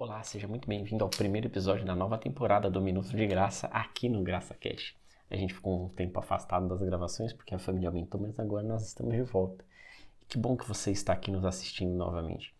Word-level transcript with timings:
Olá, 0.00 0.22
seja 0.22 0.46
muito 0.46 0.68
bem-vindo 0.68 1.02
ao 1.02 1.10
primeiro 1.10 1.48
episódio 1.48 1.84
da 1.84 1.92
nova 1.92 2.16
temporada 2.16 2.70
do 2.70 2.80
Minuto 2.80 3.08
de 3.08 3.26
Graça 3.26 3.66
aqui 3.66 4.08
no 4.08 4.22
Graça 4.22 4.54
Cash. 4.54 4.94
A 5.28 5.34
gente 5.34 5.52
ficou 5.52 5.86
um 5.86 5.88
tempo 5.88 6.20
afastado 6.20 6.68
das 6.68 6.80
gravações 6.80 7.32
porque 7.32 7.52
a 7.52 7.58
família 7.58 7.88
aumentou, 7.88 8.20
mas 8.20 8.38
agora 8.38 8.64
nós 8.64 8.86
estamos 8.86 9.12
de 9.12 9.22
volta. 9.22 9.64
Que 10.28 10.38
bom 10.38 10.56
que 10.56 10.68
você 10.68 10.92
está 10.92 11.12
aqui 11.12 11.32
nos 11.32 11.44
assistindo 11.44 11.96
novamente. 11.96 12.54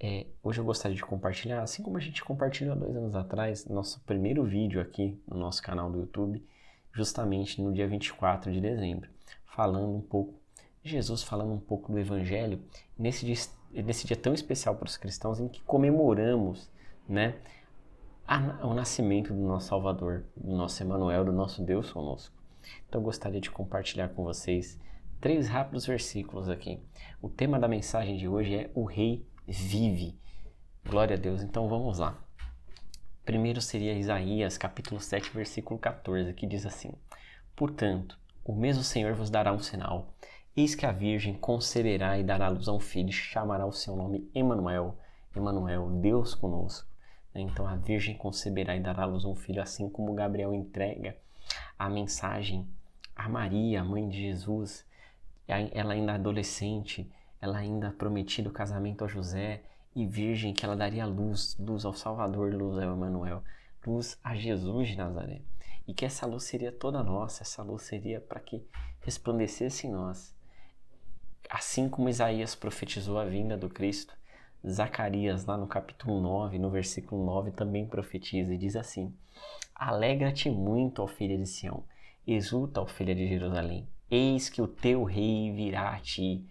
É, 0.00 0.24
hoje 0.42 0.62
eu 0.62 0.64
gostaria 0.64 0.96
de 0.96 1.04
compartilhar, 1.04 1.60
assim 1.60 1.82
como 1.82 1.98
a 1.98 2.00
gente 2.00 2.24
compartilhou 2.24 2.72
há 2.72 2.76
dois 2.76 2.96
anos 2.96 3.14
atrás, 3.14 3.66
nosso 3.66 4.00
primeiro 4.06 4.42
vídeo 4.42 4.80
aqui 4.80 5.20
no 5.28 5.36
nosso 5.36 5.62
canal 5.62 5.90
do 5.90 5.98
YouTube, 5.98 6.42
justamente 6.90 7.60
no 7.60 7.70
dia 7.70 7.86
24 7.86 8.50
de 8.50 8.62
dezembro, 8.62 9.10
falando 9.44 9.94
um 9.94 10.00
pouco 10.00 10.40
Jesus 10.84 11.22
falando 11.22 11.52
um 11.52 11.60
pouco 11.60 11.92
do 11.92 11.98
Evangelho 11.98 12.60
nesse 12.98 13.24
dia, 13.24 13.36
nesse 13.72 14.06
dia 14.06 14.16
tão 14.16 14.34
especial 14.34 14.74
para 14.74 14.86
os 14.86 14.96
cristãos 14.96 15.40
em 15.40 15.48
que 15.48 15.62
comemoramos 15.62 16.70
né, 17.08 17.36
a, 18.26 18.66
o 18.66 18.74
nascimento 18.74 19.32
do 19.32 19.40
nosso 19.40 19.68
Salvador, 19.68 20.24
do 20.36 20.54
nosso 20.56 20.82
Emanuel, 20.82 21.24
do 21.24 21.32
nosso 21.32 21.62
Deus 21.62 21.90
conosco. 21.90 22.34
Então 22.88 23.00
eu 23.00 23.04
gostaria 23.04 23.40
de 23.40 23.50
compartilhar 23.50 24.08
com 24.10 24.24
vocês 24.24 24.78
três 25.20 25.48
rápidos 25.48 25.86
versículos 25.86 26.48
aqui. 26.48 26.80
O 27.20 27.28
tema 27.28 27.58
da 27.58 27.68
mensagem 27.68 28.16
de 28.16 28.28
hoje 28.28 28.54
é 28.54 28.70
o 28.74 28.84
Rei 28.84 29.26
vive. 29.46 30.18
Glória 30.84 31.16
a 31.16 31.18
Deus. 31.18 31.42
Então 31.42 31.68
vamos 31.68 31.98
lá. 31.98 32.18
Primeiro 33.24 33.60
seria 33.60 33.94
Isaías, 33.94 34.58
capítulo 34.58 35.00
7, 35.00 35.30
versículo 35.30 35.78
14, 35.78 36.34
que 36.34 36.46
diz 36.46 36.66
assim: 36.66 36.92
Portanto, 37.54 38.18
o 38.44 38.52
mesmo 38.52 38.82
Senhor 38.82 39.14
vos 39.14 39.30
dará 39.30 39.52
um 39.52 39.60
sinal 39.60 40.12
Eis 40.54 40.74
que 40.74 40.84
a 40.84 40.92
Virgem 40.92 41.32
conceberá 41.32 42.18
e 42.18 42.22
dará 42.22 42.50
luz 42.50 42.68
a 42.68 42.74
um 42.74 42.78
filho, 42.78 43.10
chamará 43.10 43.64
o 43.64 43.72
seu 43.72 43.96
nome 43.96 44.30
Emanuel. 44.34 44.98
Emanuel, 45.34 45.88
Deus 45.92 46.34
conosco. 46.34 46.86
Então 47.34 47.66
a 47.66 47.74
Virgem 47.74 48.14
conceberá 48.18 48.76
e 48.76 48.80
dará 48.80 49.06
luz 49.06 49.24
a 49.24 49.28
um 49.28 49.34
filho, 49.34 49.62
assim 49.62 49.88
como 49.88 50.12
Gabriel 50.12 50.52
entrega 50.52 51.16
a 51.78 51.88
mensagem 51.88 52.68
a 53.16 53.30
Maria, 53.30 53.82
mãe 53.82 54.06
de 54.06 54.20
Jesus. 54.20 54.86
Ela 55.48 55.94
ainda 55.94 56.16
adolescente, 56.16 57.10
ela 57.40 57.56
ainda 57.56 57.90
prometida 57.90 58.50
o 58.50 58.52
casamento 58.52 59.06
a 59.06 59.08
José 59.08 59.62
e 59.96 60.04
virgem 60.06 60.52
que 60.52 60.66
ela 60.66 60.76
daria 60.76 61.06
luz, 61.06 61.56
luz 61.58 61.86
ao 61.86 61.94
Salvador, 61.94 62.52
luz 62.52 62.76
ao 62.76 62.92
Emanuel, 62.92 63.42
luz 63.86 64.18
a 64.22 64.34
Jesus 64.34 64.88
de 64.88 64.98
Nazaré. 64.98 65.40
E 65.88 65.94
que 65.94 66.04
essa 66.04 66.26
luz 66.26 66.44
seria 66.44 66.70
toda 66.70 67.02
nossa, 67.02 67.42
essa 67.42 67.62
luz 67.62 67.84
seria 67.84 68.20
para 68.20 68.38
que 68.38 68.62
resplandecesse 69.00 69.86
em 69.86 69.90
nós 69.90 70.41
Assim 71.48 71.88
como 71.88 72.08
Isaías 72.08 72.54
profetizou 72.54 73.18
a 73.18 73.24
vinda 73.24 73.56
do 73.56 73.68
Cristo, 73.68 74.14
Zacarias, 74.66 75.44
lá 75.44 75.56
no 75.56 75.66
capítulo 75.66 76.20
9, 76.20 76.58
no 76.58 76.70
versículo 76.70 77.24
9, 77.24 77.50
também 77.50 77.86
profetiza 77.86 78.54
e 78.54 78.58
diz 78.58 78.76
assim: 78.76 79.12
Alegra-te 79.74 80.48
muito, 80.48 81.02
ó 81.02 81.06
filha 81.06 81.36
de 81.36 81.46
Sião, 81.46 81.84
exulta, 82.26 82.80
ó 82.80 82.86
filha 82.86 83.14
de 83.14 83.26
Jerusalém, 83.26 83.88
eis 84.10 84.48
que 84.48 84.62
o 84.62 84.68
teu 84.68 85.02
rei 85.02 85.52
virá 85.52 85.90
a 85.90 85.98
ti, 85.98 86.46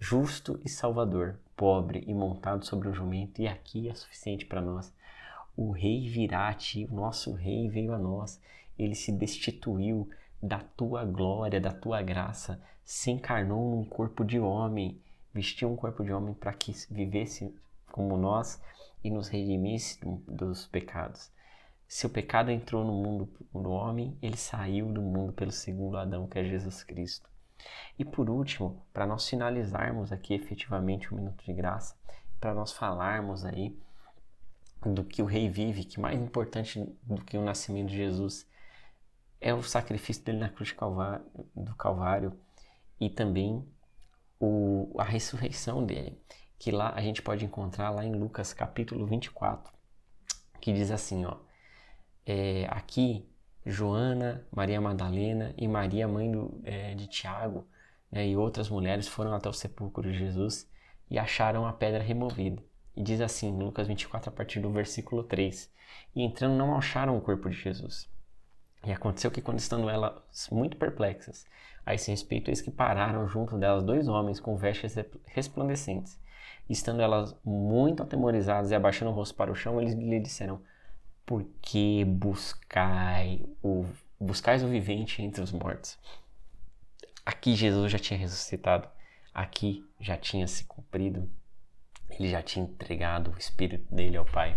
justo 0.00 0.58
e 0.64 0.68
salvador, 0.68 1.38
pobre 1.54 2.02
e 2.06 2.14
montado 2.14 2.64
sobre 2.64 2.88
um 2.88 2.94
jumento, 2.94 3.42
e 3.42 3.46
aqui 3.46 3.88
é 3.88 3.94
suficiente 3.94 4.46
para 4.46 4.62
nós. 4.62 4.94
O 5.56 5.70
rei 5.70 6.08
virá 6.08 6.48
a 6.48 6.54
ti, 6.54 6.86
o 6.90 6.94
nosso 6.94 7.32
rei 7.34 7.68
veio 7.68 7.92
a 7.92 7.98
nós, 7.98 8.40
ele 8.78 8.94
se 8.94 9.12
destituiu 9.12 10.08
da 10.42 10.58
tua 10.58 11.04
glória, 11.04 11.60
da 11.60 11.72
tua 11.72 12.02
graça, 12.02 12.60
se 12.84 13.10
encarnou 13.10 13.70
num 13.70 13.84
corpo 13.84 14.24
de 14.24 14.38
homem, 14.38 15.00
vestiu 15.32 15.70
um 15.70 15.76
corpo 15.76 16.04
de 16.04 16.12
homem 16.12 16.34
para 16.34 16.52
que 16.52 16.72
vivesse 16.90 17.54
como 17.90 18.16
nós 18.16 18.62
e 19.02 19.10
nos 19.10 19.28
redimisse 19.28 19.98
dos 20.26 20.66
pecados. 20.66 21.30
Se 21.86 22.06
o 22.06 22.10
pecado 22.10 22.50
entrou 22.50 22.84
no 22.84 22.92
mundo 22.92 23.28
do 23.52 23.70
homem, 23.70 24.16
ele 24.20 24.36
saiu 24.36 24.92
do 24.92 25.00
mundo 25.00 25.32
pelo 25.32 25.50
segundo 25.50 25.96
Adão, 25.96 26.26
que 26.26 26.38
é 26.38 26.44
Jesus 26.44 26.84
Cristo. 26.84 27.28
E 27.98 28.04
por 28.04 28.30
último, 28.30 28.82
para 28.92 29.06
nós 29.06 29.28
finalizarmos 29.28 30.12
aqui 30.12 30.34
efetivamente 30.34 31.12
o 31.12 31.16
minuto 31.16 31.44
de 31.44 31.52
graça, 31.52 31.96
para 32.38 32.54
nós 32.54 32.72
falarmos 32.72 33.44
aí 33.44 33.76
do 34.84 35.02
que 35.02 35.22
o 35.22 35.26
rei 35.26 35.48
vive, 35.48 35.84
que 35.84 35.98
mais 35.98 36.20
importante 36.20 36.86
do 37.02 37.16
que 37.24 37.36
o 37.36 37.44
nascimento 37.44 37.88
de 37.88 37.96
Jesus 37.96 38.46
é 39.40 39.54
o 39.54 39.62
sacrifício 39.62 40.24
dele 40.24 40.38
na 40.38 40.48
cruz 40.48 40.74
do 41.54 41.74
Calvário 41.74 42.38
e 43.00 43.08
também 43.08 43.66
o, 44.40 44.94
a 44.98 45.04
ressurreição 45.04 45.84
dele, 45.84 46.20
que 46.58 46.70
lá 46.70 46.92
a 46.94 47.00
gente 47.00 47.22
pode 47.22 47.44
encontrar 47.44 47.90
lá 47.90 48.04
em 48.04 48.14
Lucas 48.14 48.52
capítulo 48.52 49.06
24, 49.06 49.72
que 50.60 50.72
diz 50.72 50.90
assim, 50.90 51.24
ó, 51.24 51.36
é, 52.26 52.66
aqui 52.70 53.28
Joana, 53.64 54.46
Maria 54.50 54.80
Madalena 54.80 55.54
e 55.56 55.68
Maria, 55.68 56.08
mãe 56.08 56.30
do, 56.30 56.60
é, 56.64 56.94
de 56.94 57.06
Tiago, 57.06 57.66
né, 58.10 58.26
e 58.26 58.36
outras 58.36 58.68
mulheres 58.68 59.06
foram 59.06 59.34
até 59.34 59.48
o 59.48 59.52
sepulcro 59.52 60.10
de 60.10 60.18
Jesus 60.18 60.68
e 61.10 61.18
acharam 61.18 61.66
a 61.66 61.72
pedra 61.72 62.02
removida. 62.02 62.62
E 62.96 63.02
diz 63.02 63.20
assim, 63.20 63.56
Lucas 63.56 63.86
24, 63.86 64.30
a 64.30 64.32
partir 64.32 64.60
do 64.60 64.72
versículo 64.72 65.22
3: 65.22 65.72
E 66.16 66.22
entrando, 66.22 66.56
não 66.56 66.76
acharam 66.76 67.16
o 67.16 67.20
corpo 67.20 67.48
de 67.48 67.56
Jesus. 67.56 68.10
E 68.84 68.92
aconteceu 68.92 69.30
que, 69.30 69.42
quando 69.42 69.58
estando 69.58 69.88
elas 69.88 70.48
muito 70.50 70.76
perplexas 70.76 71.46
a 71.84 71.94
esse 71.94 72.10
respeito, 72.10 72.50
eis 72.50 72.60
que 72.60 72.70
pararam 72.70 73.26
junto 73.26 73.58
delas 73.58 73.82
dois 73.82 74.08
homens 74.08 74.40
com 74.40 74.56
vestes 74.56 74.94
resplandecentes. 75.26 76.18
Estando 76.68 77.00
elas 77.00 77.34
muito 77.44 78.02
atemorizadas 78.02 78.70
e 78.70 78.74
abaixando 78.74 79.10
o 79.10 79.14
rosto 79.14 79.34
para 79.34 79.50
o 79.50 79.54
chão, 79.54 79.80
eles 79.80 79.94
lhe 79.94 80.20
disseram: 80.20 80.60
Por 81.24 81.44
que 81.60 82.04
buscai 82.04 83.44
o, 83.62 83.86
buscais 84.20 84.62
o 84.62 84.68
vivente 84.68 85.22
entre 85.22 85.42
os 85.42 85.50
mortos? 85.50 85.98
Aqui 87.24 87.54
Jesus 87.54 87.90
já 87.90 87.98
tinha 87.98 88.18
ressuscitado, 88.18 88.88
aqui 89.34 89.84
já 89.98 90.16
tinha 90.16 90.46
se 90.46 90.64
cumprido, 90.64 91.28
ele 92.10 92.28
já 92.28 92.42
tinha 92.42 92.64
entregado 92.64 93.32
o 93.32 93.38
Espírito 93.38 93.94
dele 93.94 94.16
ao 94.16 94.24
Pai 94.24 94.56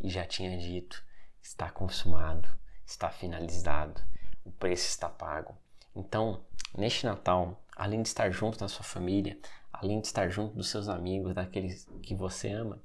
e 0.00 0.08
já 0.08 0.24
tinha 0.24 0.56
dito: 0.56 1.04
Está 1.42 1.70
consumado 1.70 2.48
está 2.88 3.10
finalizado, 3.10 4.00
o 4.44 4.50
preço 4.50 4.88
está 4.88 5.10
pago. 5.10 5.54
Então, 5.94 6.42
neste 6.76 7.04
Natal, 7.04 7.62
além 7.76 8.00
de 8.00 8.08
estar 8.08 8.30
junto 8.30 8.58
da 8.58 8.66
sua 8.66 8.82
família, 8.82 9.38
além 9.70 10.00
de 10.00 10.06
estar 10.06 10.28
junto 10.30 10.56
dos 10.56 10.70
seus 10.70 10.88
amigos, 10.88 11.34
daqueles 11.34 11.86
que 12.02 12.14
você 12.14 12.50
ama, 12.50 12.82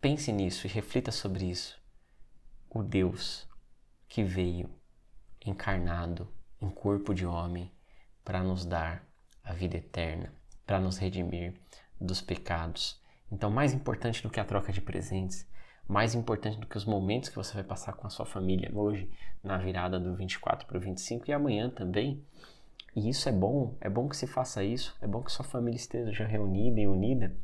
pense 0.00 0.32
nisso 0.32 0.66
e 0.66 0.70
reflita 0.70 1.12
sobre 1.12 1.44
isso. 1.44 1.78
O 2.70 2.82
Deus 2.82 3.46
que 4.08 4.24
veio 4.24 4.70
encarnado 5.44 6.32
em 6.60 6.70
corpo 6.70 7.14
de 7.14 7.26
homem 7.26 7.70
para 8.24 8.42
nos 8.42 8.64
dar 8.64 9.06
a 9.44 9.52
vida 9.52 9.76
eterna, 9.76 10.32
para 10.66 10.80
nos 10.80 10.96
redimir 10.96 11.54
dos 12.00 12.22
pecados. 12.22 13.00
Então, 13.30 13.50
mais 13.50 13.74
importante 13.74 14.22
do 14.22 14.30
que 14.30 14.40
a 14.40 14.44
troca 14.44 14.72
de 14.72 14.80
presentes 14.80 15.46
mais 15.88 16.14
importante 16.14 16.58
do 16.58 16.66
que 16.66 16.76
os 16.76 16.84
momentos 16.84 17.28
que 17.28 17.36
você 17.36 17.54
vai 17.54 17.62
passar 17.62 17.92
com 17.92 18.06
a 18.06 18.10
sua 18.10 18.26
família 18.26 18.70
hoje, 18.74 19.10
na 19.42 19.56
virada 19.56 20.00
do 20.00 20.14
24 20.14 20.66
para 20.66 20.76
o 20.76 20.80
25 20.80 21.30
e 21.30 21.32
amanhã 21.32 21.70
também. 21.70 22.22
E 22.94 23.08
isso 23.08 23.28
é 23.28 23.32
bom, 23.32 23.76
é 23.80 23.88
bom 23.88 24.08
que 24.08 24.16
se 24.16 24.26
faça 24.26 24.64
isso, 24.64 24.96
é 25.00 25.06
bom 25.06 25.22
que 25.22 25.30
sua 25.30 25.44
família 25.44 25.76
esteja 25.76 26.26
reunida 26.26 26.80
e 26.80 26.88
unida. 26.88 27.36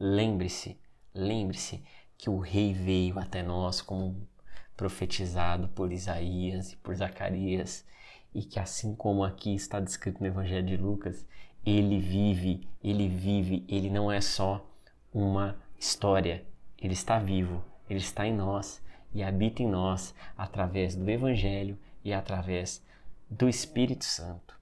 Lembre-se, 0.00 0.80
lembre-se 1.14 1.84
que 2.16 2.28
o 2.28 2.38
rei 2.38 2.72
veio 2.72 3.18
até 3.18 3.42
nós 3.42 3.80
como 3.80 4.26
profetizado 4.76 5.68
por 5.68 5.92
Isaías 5.92 6.72
e 6.72 6.76
por 6.76 6.94
Zacarias, 6.94 7.86
e 8.34 8.42
que 8.42 8.58
assim 8.58 8.94
como 8.96 9.22
aqui 9.22 9.54
está 9.54 9.78
descrito 9.78 10.20
no 10.20 10.26
Evangelho 10.26 10.66
de 10.66 10.76
Lucas, 10.76 11.24
ele 11.64 12.00
vive, 12.00 12.68
ele 12.82 13.08
vive, 13.08 13.64
ele 13.68 13.88
não 13.88 14.10
é 14.10 14.20
só 14.20 14.66
uma 15.12 15.56
história, 15.78 16.44
ele 16.76 16.94
está 16.94 17.18
vivo, 17.18 17.62
ele 17.88 18.00
está 18.00 18.26
em 18.26 18.34
nós 18.34 18.82
e 19.12 19.22
habita 19.22 19.62
em 19.62 19.68
nós 19.68 20.14
através 20.36 20.94
do 20.94 21.08
Evangelho 21.08 21.78
e 22.04 22.12
através 22.12 22.84
do 23.30 23.48
Espírito 23.48 24.04
Santo. 24.04 24.58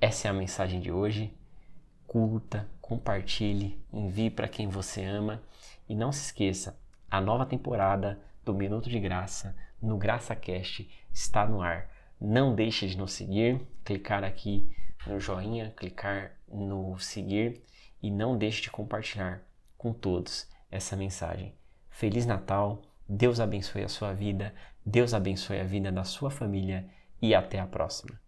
Essa 0.00 0.28
é 0.28 0.30
a 0.30 0.34
mensagem 0.34 0.80
de 0.80 0.90
hoje. 0.90 1.32
Curta, 2.06 2.68
compartilhe, 2.80 3.78
envie 3.92 4.30
para 4.30 4.48
quem 4.48 4.68
você 4.68 5.04
ama 5.04 5.42
e 5.88 5.94
não 5.94 6.10
se 6.10 6.26
esqueça, 6.26 6.78
a 7.10 7.20
nova 7.20 7.44
temporada 7.44 8.20
do 8.44 8.54
Minuto 8.54 8.88
de 8.88 8.98
Graça 8.98 9.56
no 9.80 9.96
GraçaCast 9.96 10.88
está 11.12 11.46
no 11.46 11.60
ar. 11.60 11.88
Não 12.20 12.54
deixe 12.54 12.86
de 12.86 12.96
nos 12.96 13.12
seguir, 13.12 13.60
clicar 13.84 14.22
aqui 14.24 14.68
no 15.06 15.18
joinha, 15.18 15.72
clicar 15.76 16.32
no 16.48 16.98
seguir 16.98 17.62
e 18.02 18.10
não 18.10 18.36
deixe 18.36 18.62
de 18.62 18.70
compartilhar 18.70 19.42
com 19.76 19.92
todos 19.92 20.48
essa 20.70 20.96
mensagem. 20.96 21.54
Feliz 22.00 22.24
Natal, 22.24 22.80
Deus 23.06 23.40
abençoe 23.40 23.84
a 23.84 23.88
sua 23.90 24.14
vida, 24.14 24.54
Deus 24.86 25.12
abençoe 25.12 25.60
a 25.60 25.64
vida 25.64 25.92
da 25.92 26.02
sua 26.02 26.30
família 26.30 26.88
e 27.20 27.34
até 27.34 27.60
a 27.60 27.66
próxima. 27.66 28.18